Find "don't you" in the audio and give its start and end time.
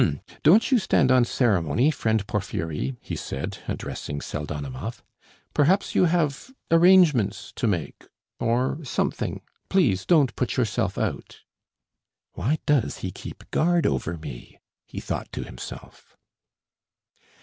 0.41-0.79